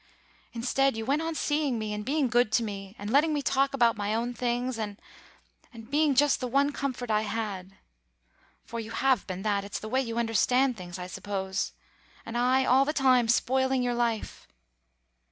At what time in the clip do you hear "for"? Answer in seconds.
8.65-8.79